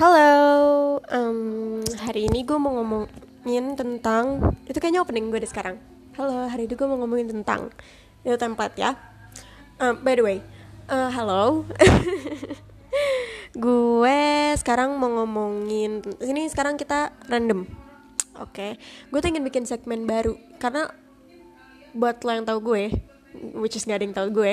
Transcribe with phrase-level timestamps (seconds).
[0.00, 5.76] Halo, um, hari ini gue mau ngomongin tentang itu kayaknya opening gue deh sekarang.
[6.16, 7.68] Halo, hari ini gue mau ngomongin tentang
[8.24, 8.96] itu tempat ya.
[9.76, 10.38] Um, by the way,
[10.88, 11.68] uh, halo,
[13.68, 14.20] gue
[14.56, 17.68] sekarang mau ngomongin sini sekarang kita random.
[18.40, 18.70] Oke, okay.
[19.12, 20.88] gue tuh ingin bikin segmen baru karena
[21.92, 22.84] buat lo yang tahu gue,
[23.36, 24.52] which is gak ada yang tahu gue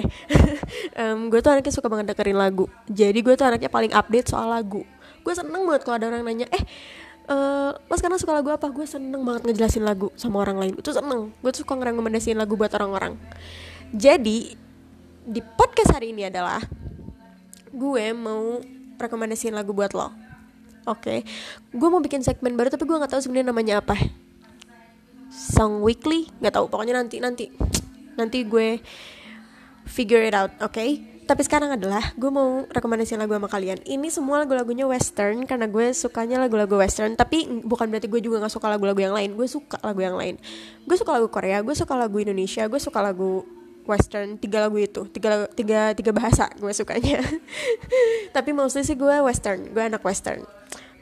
[1.02, 4.54] um, gue tuh anaknya suka banget dengerin lagu jadi gue tuh anaknya paling update soal
[4.54, 4.86] lagu
[5.28, 6.63] gue seneng banget kalau ada orang nanya eh
[7.27, 8.72] uh, lo sekarang suka lagu apa?
[8.72, 10.73] Gue seneng banget ngejelasin lagu sama orang lain.
[10.80, 11.36] Itu seneng.
[11.44, 13.20] Gue suka ngerekomendasiin lagu buat orang-orang.
[13.91, 14.55] Jadi
[15.27, 16.63] di podcast hari ini adalah
[17.67, 18.63] gue mau
[18.95, 20.08] rekomendasiin lagu buat lo.
[20.08, 20.16] Oke?
[20.88, 21.20] Okay.
[21.75, 24.00] gue mau bikin segmen baru tapi gue nggak tahu sebenarnya namanya apa.
[25.28, 26.31] Song weekly?
[26.39, 26.72] Nggak tahu.
[26.72, 27.52] Pokoknya nanti nanti
[28.16, 28.80] nanti gue
[29.84, 30.73] figure it out oke?
[30.73, 31.16] okay?
[31.27, 33.84] Tapi sekarang adalah gue mau rekomendasi lagu sama kalian.
[33.84, 37.20] Ini semua lagu-lagunya western karena gue sukanya lagu-lagu western.
[37.20, 39.36] Tapi bukan berarti gue juga gak suka lagu-lagu yang lain.
[39.36, 40.39] Gue suka lagu yang lain.
[40.88, 43.44] Gue suka lagu Korea gue suka lagu Indonesia gue suka lagu
[43.83, 44.39] western.
[44.39, 45.03] Tiga lagu itu.
[45.11, 47.20] Tiga tiga tiga bahasa gue sukanya.
[48.36, 49.75] Tapi mostly sih gue western.
[49.75, 50.48] Gue anak western.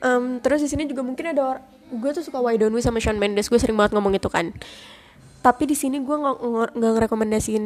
[0.01, 1.61] Um, terus di sini juga mungkin ada
[1.93, 3.45] gue tuh suka Why Don't We sama Shawn Mendes.
[3.45, 4.49] Gue sering banget ngomong itu kan
[5.45, 7.65] tapi di sini gue nggak ngerekomendasiin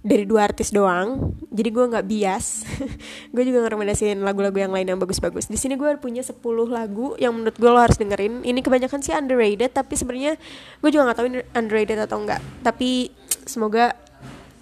[0.00, 1.36] dari dua artis doang.
[1.52, 2.64] Jadi gue nggak bias.
[3.36, 5.52] Gue juga ngerekomendasiin lagu-lagu yang lain yang bagus-bagus.
[5.52, 6.40] Di sini gue punya 10
[6.72, 8.40] lagu yang menurut gue lo harus dengerin.
[8.40, 10.40] Ini kebanyakan sih underrated tapi sebenarnya
[10.80, 13.12] gue juga nggak tahu ini underrated atau enggak tapi
[13.44, 13.92] semoga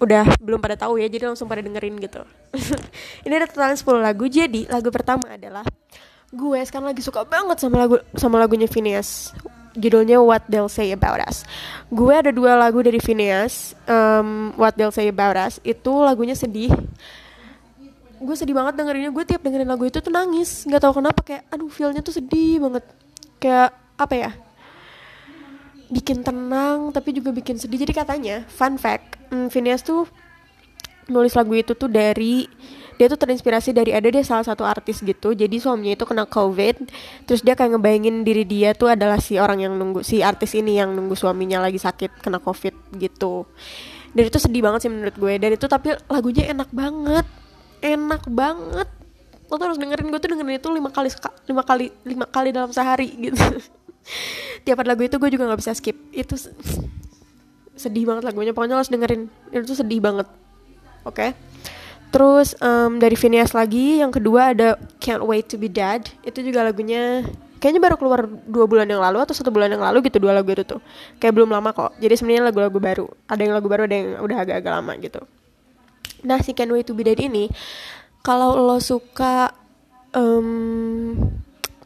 [0.03, 2.27] udah belum pada tahu ya jadi langsung pada dengerin gitu.
[3.27, 4.27] Ini ada total 10 lagu.
[4.27, 5.63] Jadi lagu pertama adalah
[6.35, 9.31] gue sekarang lagi suka banget sama lagu sama lagunya Phineas
[9.75, 11.47] judulnya What They'll Say About Us.
[11.91, 15.59] Gue ada dua lagu dari Phineas, um, What They'll Say About Us.
[15.63, 16.71] Itu lagunya sedih.
[18.21, 19.09] Gue sedih banget dengerinnya.
[19.09, 20.67] Gue tiap dengerin lagu itu tuh nangis.
[20.67, 22.83] Gak tau kenapa kayak, aduh feelnya tuh sedih banget.
[23.41, 24.31] Kayak apa ya?
[25.91, 27.81] Bikin tenang tapi juga bikin sedih.
[27.81, 30.07] Jadi katanya, fun fact, um, Phineas tuh
[31.11, 32.47] nulis lagu itu tuh dari
[33.01, 35.33] dia tuh terinspirasi dari ada dia salah satu artis gitu.
[35.33, 36.85] Jadi suaminya itu kena covid
[37.25, 40.77] terus dia kayak ngebayangin diri dia tuh adalah si orang yang nunggu si artis ini
[40.77, 43.49] yang nunggu suaminya lagi sakit kena covid gitu.
[44.13, 45.33] Dan itu sedih banget sih menurut gue.
[45.41, 47.25] Dan itu tapi lagunya enak banget.
[47.81, 48.87] Enak banget.
[49.49, 51.09] Lo tuh harus dengerin gue tuh dengerin itu lima kali
[51.49, 53.41] lima kali lima kali dalam sehari gitu.
[54.69, 55.97] Tiap ada lagu itu gue juga nggak bisa skip.
[56.13, 56.37] Itu
[57.73, 58.53] sedih banget lagunya.
[58.53, 59.25] Pokoknya lo harus dengerin.
[59.49, 60.29] Itu sedih banget.
[61.01, 61.33] Oke?
[61.33, 61.60] okay?
[62.11, 66.11] Terus um, dari Phineas lagi yang kedua ada Can't Wait to Be Dead.
[66.27, 67.23] Itu juga lagunya
[67.63, 70.51] kayaknya baru keluar dua bulan yang lalu atau satu bulan yang lalu gitu dua lagu
[70.51, 70.83] itu tuh.
[71.23, 71.95] Kayak belum lama kok.
[72.03, 73.07] Jadi sebenarnya lagu-lagu baru.
[73.31, 75.21] Ada yang lagu baru ada yang udah agak-agak lama gitu.
[76.27, 77.47] Nah si Can't Wait to Be Dead ini
[78.21, 79.55] kalau lo suka
[80.11, 81.15] um,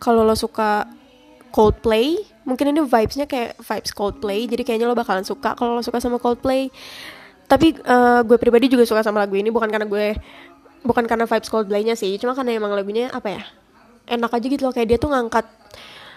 [0.01, 0.89] kalau lo suka
[1.55, 5.53] Coldplay mungkin ini vibesnya kayak vibes Coldplay jadi kayaknya lo bakalan suka.
[5.53, 6.73] Kalau lo suka sama Coldplay
[7.45, 10.17] tapi uh, gue pribadi juga suka sama lagu ini bukan karena gue
[10.85, 13.43] bukan karena vibes Coldplay-nya sih cuma karena emang lagunya apa ya
[14.09, 14.73] enak aja gitu loh.
[14.73, 15.45] Kayak dia tuh ngangkat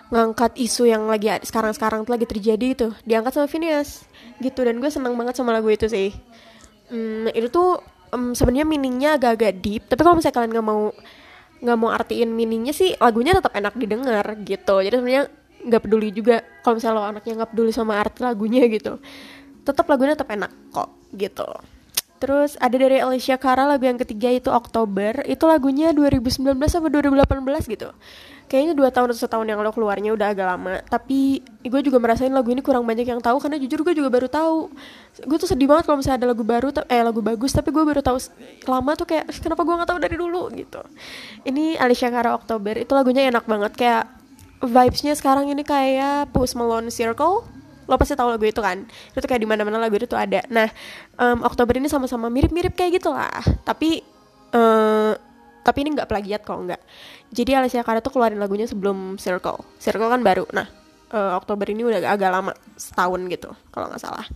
[0.09, 4.05] ngangkat isu yang lagi sekarang-sekarang tuh lagi terjadi itu diangkat sama Phineas
[4.41, 4.61] gitu.
[4.65, 6.12] Dan gue seneng banget sama lagu itu sih.
[6.89, 7.81] Hmm, itu tuh
[8.12, 10.83] um, sebenarnya meaningnya agak-agak deep tapi kalau misalnya kalian nggak mau
[11.59, 14.81] nggak mau artiin meaningnya sih lagunya tetap enak didengar gitu.
[14.81, 15.25] Jadi sebenarnya
[15.59, 19.03] nggak peduli juga kalau misalnya lo anaknya nggak peduli sama arti lagunya gitu
[19.66, 21.49] tetap lagunya tetap enak kok gitu.
[22.19, 25.23] Terus ada dari Alicia Cara lagu yang ketiga itu Oktober.
[25.23, 27.95] Itu lagunya 2019 sampai 2018 gitu.
[28.49, 30.81] Kayaknya dua tahun atau setahun yang lo keluarnya udah agak lama.
[30.89, 34.27] Tapi gue juga merasain lagu ini kurang banyak yang tahu Karena jujur gue juga baru
[34.27, 34.73] tahu.
[35.29, 38.01] Gue tuh sedih banget kalau misalnya ada lagu baru Eh lagu bagus tapi gue baru
[38.03, 38.19] tahu
[38.67, 40.43] lama tuh kayak Kenapa gue gak tahu dari dulu?
[40.57, 40.81] gitu.
[41.45, 42.75] Ini Alicia Cara Oktober.
[42.83, 44.05] Itu lagunya enak banget Kayak
[44.59, 47.58] vibesnya sekarang ini kayak Post Malone Circle
[47.88, 48.84] lo pasti tahu lagu itu kan?
[49.16, 50.44] Itu kayak di mana mana lagu itu tuh ada.
[50.53, 50.69] Nah
[51.16, 53.41] um, Oktober ini sama-sama mirip-mirip kayak gitu lah.
[53.65, 54.04] Tapi
[54.53, 55.16] uh,
[55.65, 56.82] tapi ini nggak plagiat kok nggak.
[57.32, 59.65] Jadi Alicia Cara tuh keluarin lagunya sebelum Circle.
[59.80, 60.45] Circle kan baru.
[60.53, 60.68] Nah
[61.16, 64.28] uh, Oktober ini udah agak lama setahun gitu kalau nggak salah.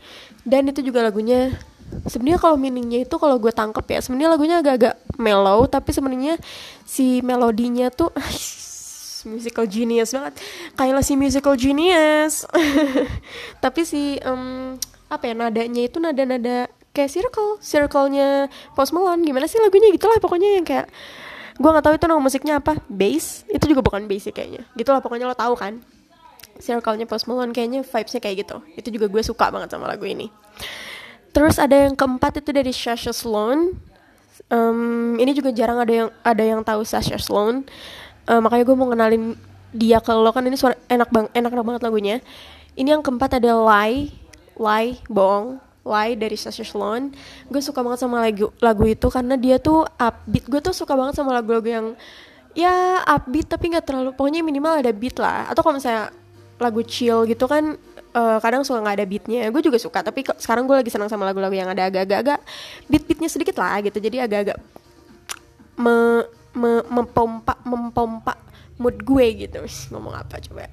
[0.43, 1.53] Dan itu juga lagunya
[2.09, 6.41] sebenarnya kalau meaningnya itu kalau gue tangkep ya sebenarnya lagunya agak-agak mellow tapi sebenarnya
[6.89, 8.09] si melodinya tuh
[9.27, 10.35] musical genius banget.
[10.75, 12.47] Kayak si musical genius.
[13.65, 14.77] Tapi si um,
[15.13, 19.25] apa ya nadanya itu nada-nada kayak circle circle-nya Post Malone.
[19.25, 19.93] Gimana sih lagunya?
[19.93, 20.89] Gitulah pokoknya yang kayak
[21.53, 22.81] gue nggak tahu itu nama musiknya apa.
[22.89, 23.45] Bass?
[23.49, 24.65] Itu juga bukan bass sih kayaknya.
[24.77, 25.81] Gitulah pokoknya lo tahu kan.
[26.61, 28.57] Circle-nya Post Malone kayaknya vibes-nya kayak gitu.
[28.77, 30.29] Itu juga gue suka banget sama lagu ini.
[31.33, 33.73] Terus ada yang keempat itu dari Sasha Sloan.
[34.53, 37.65] Um, ini juga jarang ada yang ada yang tahu Sasha Sloan
[38.29, 39.35] uh, makanya gue mau kenalin
[39.73, 42.17] dia ke lo kan ini suara enak bang enak, enak banget lagunya.
[42.77, 44.13] Ini yang keempat ada lie
[44.57, 47.11] lie bohong lie dari Sasha Sloan.
[47.49, 50.45] Gue suka banget sama lagu lagu itu karena dia tuh upbeat.
[50.47, 51.87] Gue tuh suka banget sama lagu-lagu yang
[52.53, 55.49] ya upbeat tapi nggak terlalu pokoknya minimal ada beat lah.
[55.49, 56.13] Atau kalau misalnya
[56.61, 57.75] lagu chill gitu kan
[58.15, 59.49] uh, kadang suka nggak ada beatnya.
[59.49, 62.39] Gue juga suka tapi sekarang gue lagi senang sama lagu-lagu yang ada agak-agak
[62.93, 63.99] beat beatnya sedikit lah gitu.
[63.99, 64.61] Jadi agak-agak
[66.57, 68.35] me, mempompa mempompa
[68.81, 69.63] mood gue gitu.
[69.95, 70.69] Ngomong apa coba?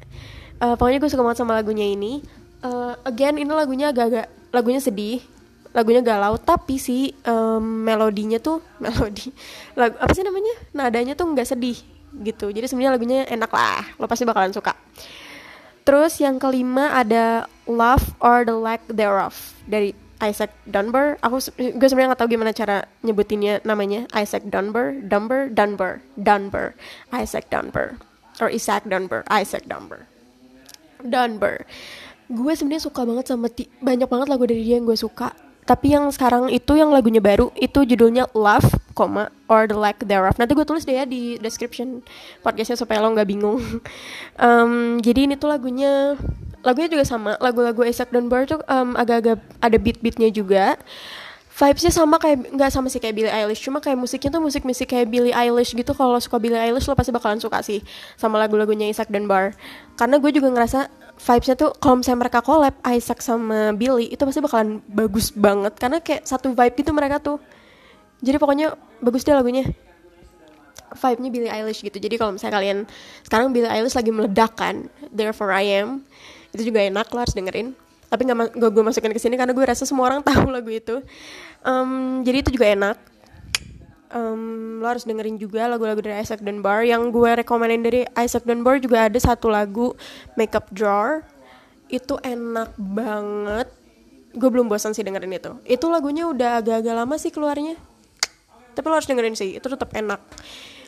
[0.59, 2.23] Uh, pokoknya gue suka banget sama lagunya ini.
[2.59, 5.23] Uh, again ini lagunya agak-agak lagunya sedih
[5.69, 9.29] lagunya galau tapi si um, melodinya tuh melodi
[9.77, 10.53] lagu apa sih namanya?
[10.73, 11.77] Nadanya tuh nggak sedih
[12.25, 12.49] gitu.
[12.49, 14.73] Jadi sebenarnya lagunya enak lah lo pasti bakalan suka.
[15.85, 21.15] Terus yang kelima ada Love or the Lack Thereof dari Isaac Dunbar.
[21.23, 26.75] Aku gue sebenarnya nggak tahu gimana cara nyebutinnya namanya Isaac Dunbar, Dunbar, Dunbar, Dunbar,
[27.15, 27.95] Isaac Dunbar,
[28.43, 30.05] or Isaac Dunbar, Isaac Dunbar,
[31.01, 31.63] Dunbar.
[32.29, 33.49] Gue sebenarnya suka banget sama
[33.81, 35.33] banyak banget lagu dari dia yang gue suka.
[35.69, 40.33] Tapi yang sekarang itu yang lagunya baru itu judulnya Love, koma or the lack thereof.
[40.41, 42.01] Nanti gue tulis deh ya di description
[42.41, 43.61] podcastnya supaya lo nggak bingung.
[44.45, 46.17] um, jadi ini tuh lagunya
[46.63, 50.75] lagunya juga sama lagu-lagu Isaac Dunbar tuh um, agak-agak ada beat-beatnya juga.
[51.59, 55.11] Vibesnya sama kayak nggak sama sih kayak Billie Eilish cuma kayak musiknya tuh musik-musik kayak
[55.11, 55.91] Billie Eilish gitu.
[55.91, 57.83] Kalau suka Billie Eilish lo pasti bakalan suka sih
[58.15, 59.51] sama lagu-lagunya Isaac Dunbar.
[59.99, 60.87] Karena gue juga ngerasa
[61.19, 65.75] vibesnya tuh kalau misalnya mereka collab Isaac sama Billy itu pasti bakalan bagus banget.
[65.75, 67.43] Karena kayak satu vibe gitu mereka tuh.
[68.23, 69.67] Jadi pokoknya bagus deh lagunya.
[70.95, 71.99] Vibe-nya Billie Eilish gitu.
[71.99, 72.77] Jadi kalau misalnya kalian
[73.27, 76.07] sekarang Billie Eilish lagi meledak kan Therefore I Am
[76.53, 77.77] itu juga enak lo harus dengerin.
[78.09, 81.01] Tapi nggak gue gue masukin ke sini karena gue rasa semua orang tahu lagu itu.
[81.61, 82.97] Um, jadi itu juga enak.
[84.09, 86.81] Um, lo harus dengerin juga lagu-lagu dari Isaac Dunbar.
[86.81, 89.93] Yang gue rekomenin dari Isaac Dunbar juga ada satu lagu
[90.33, 91.21] Makeup Drawer.
[91.85, 93.69] Itu enak banget.
[94.33, 95.53] Gue belum bosan sih dengerin itu.
[95.69, 97.77] Itu lagunya udah agak-agak lama sih keluarnya.
[98.73, 100.17] Tapi lo harus dengerin sih itu tetap enak.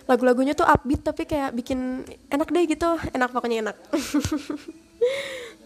[0.10, 2.02] Lagu-lagunya tuh upbeat tapi kayak bikin
[2.34, 2.98] enak deh gitu.
[3.14, 3.78] Enak pokoknya enak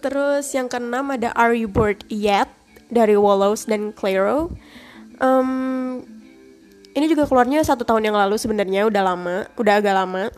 [0.05, 2.45] Terus yang keenam ada Are You Bored Yet
[2.93, 4.53] dari Wallows dan Clairo.
[5.17, 6.05] Um,
[6.93, 10.29] ini juga keluarnya satu tahun yang lalu sebenarnya udah lama, udah agak lama.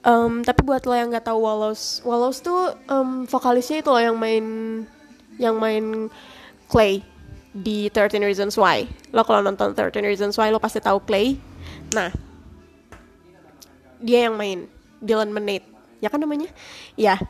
[0.00, 4.16] Um, tapi buat lo yang nggak tahu Wallows, Wallows tuh um, vokalisnya itu loh yang
[4.16, 4.44] main
[5.36, 6.08] yang main
[6.72, 7.04] Clay
[7.52, 8.88] di 13 Reasons Why.
[9.12, 11.36] Lo kalau nonton 13 Reasons Why lo pasti tahu Clay.
[11.92, 12.08] Nah,
[14.00, 14.64] dia yang main
[15.04, 15.68] Dylan Menate.
[16.00, 16.48] Ya kan namanya?
[16.96, 17.20] Ya,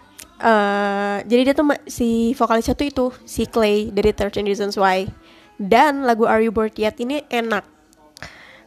[0.40, 5.08] uh, jadi dia tuh si vokalisnya tuh itu si Clay dari 13 Reasons Why.
[5.56, 7.00] Dan lagu Are You Bored Yet?
[7.00, 7.64] Ini enak.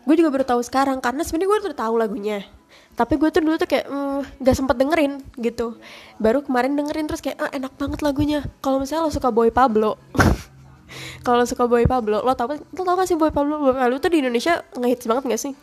[0.10, 2.42] Gue juga baru tahu sekarang karena sebenarnya gue udah tahu lagunya.
[2.98, 5.78] Tapi gue tuh dulu tuh kayak mm, gak sempet dengerin gitu.
[6.18, 8.42] Baru kemarin dengerin terus kayak ah, enak banget lagunya.
[8.66, 10.02] Kalau misalnya lo suka Boy Pablo
[11.28, 13.62] kalau suka Boy Pablo lo tau lo tau gak sih Boy Pablo?
[13.62, 15.54] Boy Pablo tuh di Indonesia ngehits banget gak sih?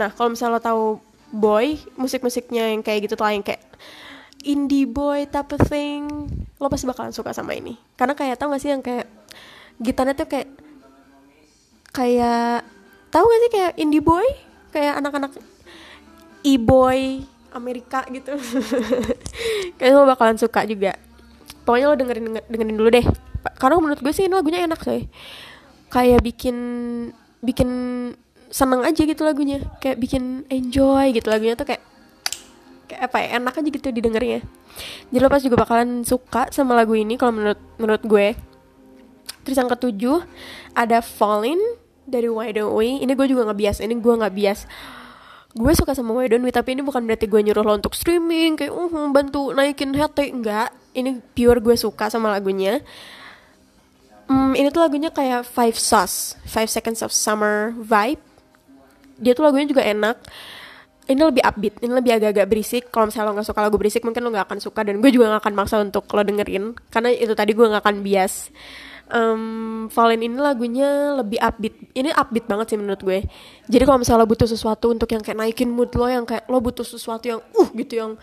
[0.00, 0.84] Nah kalau misalnya lo tahu
[1.32, 3.60] Boy musik-musiknya yang kayak gitu tuh yang kayak
[4.42, 6.06] indie boy type of thing
[6.62, 7.74] lo pasti bakalan suka sama ini.
[7.98, 9.10] Karena kayak tau gak sih yang kayak
[9.82, 10.48] gitarnya tuh kayak
[11.90, 12.62] kayak
[13.10, 14.24] tau gak sih kayak indie boy?
[14.72, 15.32] Kayak anak-anak
[16.46, 17.22] e-boy
[17.52, 18.32] Amerika gitu.
[19.78, 20.96] Kayak lo bakalan suka juga.
[21.68, 23.06] Pokoknya lo dengerin dengerin dulu deh.
[23.60, 25.04] Karena menurut gue sih ini lagunya enak sih
[25.92, 26.56] kayak bikin
[27.44, 27.70] bikin
[28.48, 29.60] seneng aja gitu lagunya.
[29.78, 31.84] Kayak bikin enjoy gitu lagunya tuh kayak
[32.98, 34.40] apa ya enak aja gitu didengarnya.
[35.12, 38.28] Jadi lo pas juga bakalan suka sama lagu ini kalau menurut menurut gue.
[39.42, 40.22] Terus yang ketujuh
[40.72, 41.58] ada Falling
[42.06, 43.02] dari Why Don't We.
[43.02, 44.60] Ini gue juga nggak bias ini gue nggak bias.
[45.52, 48.56] Gue suka sama Why Don't We tapi ini bukan berarti gue nyuruh lo untuk streaming
[48.56, 52.80] kayak uh bantu naikin hati enggak ini pure gue suka sama lagunya.
[54.30, 58.22] Hmm, ini tuh lagunya kayak Five Sauce Five Seconds of Summer vibe.
[59.20, 60.16] Dia tuh lagunya juga enak
[61.10, 62.82] ini lebih upbeat, ini lebih agak-agak berisik.
[62.94, 65.34] Kalau misalnya lo gak suka lagu berisik, mungkin lo gak akan suka dan gue juga
[65.34, 68.54] gak akan maksa untuk lo dengerin karena itu tadi gue gak akan bias.
[69.12, 71.74] Um, Fallen ini lagunya lebih upbeat.
[71.92, 73.18] Ini upbeat banget sih menurut gue.
[73.68, 76.62] Jadi kalau misalnya lo butuh sesuatu untuk yang kayak naikin mood lo, yang kayak lo
[76.64, 78.16] butuh sesuatu yang uh gitu, yang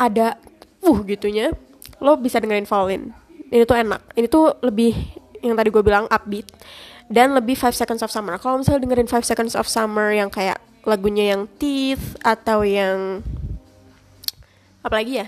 [0.00, 0.40] ada
[0.80, 1.52] uh gitunya,
[2.00, 3.12] lo bisa dengerin Fallen.
[3.52, 4.00] Ini tuh enak.
[4.16, 4.96] Ini tuh lebih
[5.44, 6.46] yang tadi gue bilang upbeat
[7.06, 8.40] dan lebih Five Seconds of Summer.
[8.40, 13.20] Kalau misalnya dengerin Five Seconds of Summer yang kayak lagunya yang Teeth atau yang
[14.86, 15.26] apa lagi ya?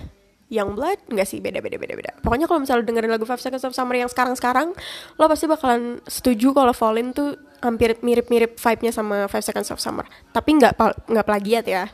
[0.49, 0.99] Yang Blood?
[1.11, 2.11] Enggak sih beda beda beda beda.
[2.23, 4.73] Pokoknya kalau misalnya dengerin lagu Five Seconds of Summer yang sekarang sekarang
[5.19, 9.75] lo pasti bakalan setuju kalau Fallen tuh hampir mirip mirip vibe nya sama Five Seconds
[9.75, 10.07] of Summer.
[10.31, 10.79] Tapi nggak
[11.11, 11.91] nggak plagiat ya.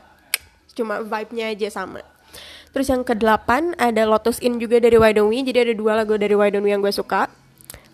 [0.77, 2.03] Cuma vibe-nya aja sama.
[2.75, 5.39] Terus yang ke-8 ada Lotus In juga dari Why Don't We.
[5.47, 7.31] Jadi ada dua lagu dari Why Don't We yang gue suka.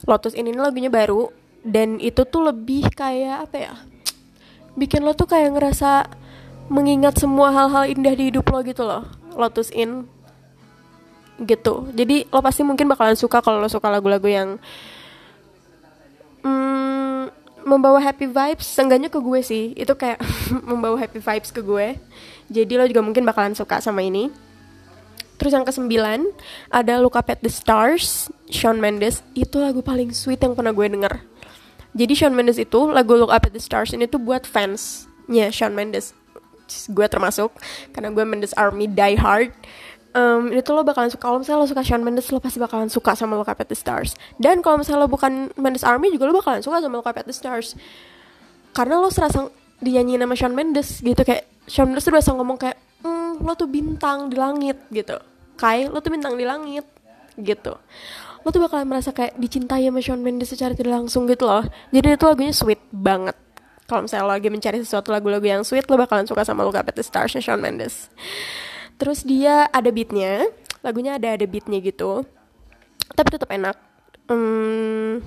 [0.10, 1.30] Lotus In ini lagunya baru.
[1.62, 3.74] Dan itu tuh lebih kayak apa ya
[4.76, 6.08] bikin lo tuh kayak ngerasa
[6.72, 9.04] mengingat semua hal-hal indah di hidup lo gitu loh
[9.36, 10.08] Lotus In.
[11.42, 11.74] Gitu.
[11.96, 14.50] Jadi lo pasti mungkin bakalan suka kalau lo suka lagu-lagu yang
[16.46, 17.32] hmm,
[17.66, 18.68] membawa happy vibes.
[18.68, 19.74] Seenggaknya ke gue sih.
[19.74, 20.22] Itu kayak
[20.70, 21.98] membawa happy vibes ke gue.
[22.52, 24.30] Jadi lo juga mungkin bakalan suka sama ini.
[25.42, 26.22] Terus yang kesembilan
[26.70, 29.26] ada Look Up at the Stars, Shawn Mendes.
[29.34, 31.31] Itu lagu paling sweet yang pernah gue denger.
[31.92, 35.76] Jadi Shawn Mendes itu lagu Look Up at the Stars ini tuh buat fansnya Shawn
[35.76, 36.16] Mendes.
[36.88, 37.52] Gue termasuk
[37.92, 39.52] karena gue Mendes Army die hard.
[40.12, 43.16] Um, itu lo bakalan suka kalau misalnya lo suka Shawn Mendes lo pasti bakalan suka
[43.16, 44.16] sama Look Up at the Stars.
[44.40, 47.28] Dan kalau misalnya lo bukan Mendes Army juga lo bakalan suka sama Look Up at
[47.28, 47.76] the Stars.
[48.72, 49.52] Karena lo serasa
[49.84, 51.20] dinyanyiin sama Shawn Mendes gitu.
[51.28, 55.20] Kayak Shawn Mendes tuh biasa ngomong kayak mm, lo tuh bintang di langit gitu.
[55.60, 56.88] Kai lo tuh bintang di langit
[57.40, 57.76] gitu
[58.42, 61.62] lo tuh bakalan merasa kayak dicintai sama Shawn Mendes secara tidak langsung gitu loh.
[61.94, 63.38] Jadi itu lagunya sweet banget.
[63.86, 66.90] Kalau misalnya lo lagi mencari sesuatu lagu-lagu yang sweet lo bakalan suka sama Look Up
[66.90, 68.10] the Stars Shawn Mendes.
[68.98, 70.50] Terus dia ada beatnya.
[70.82, 72.26] Lagunya ada ada beatnya gitu.
[73.14, 73.78] Tapi tetap enak.
[74.32, 75.22] Hmm,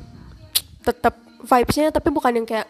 [0.83, 2.67] tetap vibesnya tapi bukan yang kayak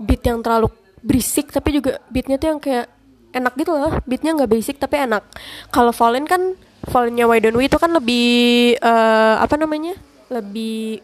[0.00, 0.72] beat yang terlalu
[1.04, 2.86] berisik tapi juga beatnya tuh yang kayak
[3.34, 3.92] enak gitu loh.
[4.08, 5.22] Beatnya nggak basic tapi enak.
[5.70, 6.54] Kalau Fallen kan
[6.88, 9.96] Fallennya Why Don't We itu kan lebih uh, apa namanya?
[10.32, 11.00] Lebih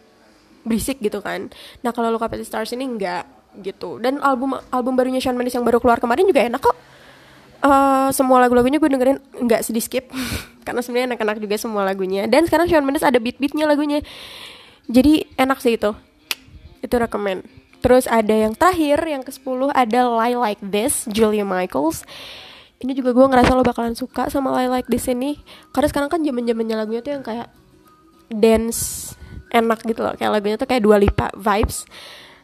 [0.65, 1.49] berisik gitu kan.
[1.81, 3.25] Nah kalau Look Up at the Stars ini enggak
[3.61, 3.99] gitu.
[3.99, 6.77] Dan album album barunya Shawn Mendes yang baru keluar kemarin juga enak kok.
[7.61, 10.09] Uh, semua lagu-lagunya gue dengerin nggak sedih skip
[10.65, 12.25] karena sebenarnya enak-enak juga semua lagunya.
[12.29, 14.01] Dan sekarang Shawn Mendes ada beat-beatnya lagunya.
[14.89, 15.93] Jadi enak sih itu.
[16.81, 22.05] Itu rekomend terus ada yang terakhir yang ke 10 ada Lie Like This Julia Michaels
[22.81, 25.37] ini juga gue ngerasa lo bakalan suka sama I Like This ini.
[25.71, 27.53] Karena sekarang kan zaman zamannya lagunya tuh yang kayak
[28.33, 29.13] dance
[29.53, 30.17] enak gitu loh.
[30.17, 31.85] Kayak lagunya tuh kayak Dua Lipa vibes.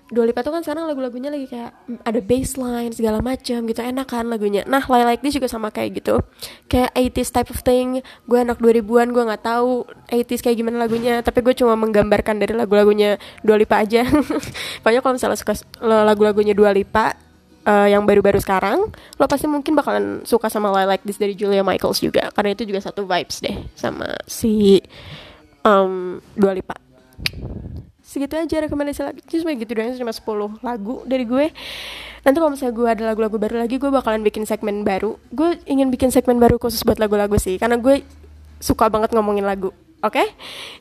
[0.06, 1.74] Dua Lipa tuh kan sekarang lagu-lagunya lagi kayak
[2.06, 3.80] ada bassline segala macam gitu.
[3.80, 4.62] Enak kan lagunya.
[4.68, 6.20] Nah I Like This juga sama kayak gitu.
[6.68, 8.04] Kayak 80s type of thing.
[8.28, 11.24] Gue anak 2000-an gue nggak tahu 80s kayak gimana lagunya.
[11.24, 14.04] Tapi gue cuma menggambarkan dari lagu-lagunya Dua Lipa aja.
[14.84, 17.25] Pokoknya kalau misalnya suka lagu-lagunya Dua Lipa
[17.66, 21.66] uh, yang baru-baru sekarang lo pasti mungkin bakalan suka sama Lie Like This dari Julia
[21.66, 24.80] Michaels juga karena itu juga satu vibes deh sama si
[25.66, 26.78] um, Dua Lipa.
[28.06, 29.18] Segitu aja rekomendasi lagu.
[29.26, 31.50] Cuma gitu doang cuma 10 lagu dari gue.
[32.22, 35.18] Nanti kalau misalnya gue ada lagu-lagu baru lagi gue bakalan bikin segmen baru.
[35.34, 38.06] Gue ingin bikin segmen baru khusus buat lagu-lagu sih karena gue
[38.62, 40.16] suka banget ngomongin lagu oke?
[40.16, 40.26] Okay?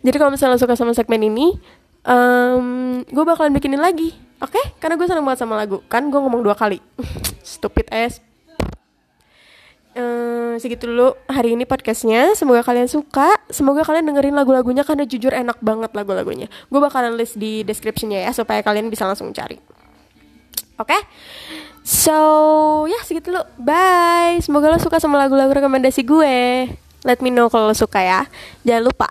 [0.05, 1.59] jadi kalau misalnya suka sama segmen ini
[2.07, 4.65] um, gue bakalan bikinin lagi oke okay?
[4.77, 5.81] karena gue seneng banget sama lagu.
[5.89, 6.77] Kan gue ngomong dua kali.
[7.41, 8.21] Stupid ass.
[9.95, 12.35] Uh, segitu dulu hari ini podcastnya.
[12.35, 13.33] Semoga kalian suka.
[13.49, 16.51] Semoga kalian dengerin lagu-lagunya karena jujur enak banget lagu-lagunya.
[16.69, 19.57] Gue bakalan list di descriptionnya ya supaya kalian bisa langsung cari.
[20.75, 20.91] Oke?
[20.91, 21.01] Okay?
[21.85, 22.17] so
[22.91, 23.41] ya segitu dulu.
[23.55, 24.43] Bye.
[24.43, 26.67] Semoga lo suka sama lagu-lagu rekomendasi gue.
[27.07, 28.27] Let me know kalau lo suka ya.
[28.67, 29.07] Jangan lupa.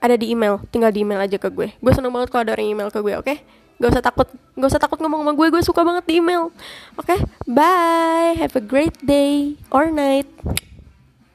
[0.00, 0.64] Ada di email.
[0.72, 1.76] Tinggal di email aja ke gue.
[1.76, 3.28] Gue seneng banget kalau ada orang email ke gue oke?
[3.28, 3.38] okay?
[3.78, 6.50] Gak usah takut gak usah takut ngomong sama gue gue suka banget di email
[6.98, 7.18] oke okay?
[7.46, 10.26] bye have a great day or night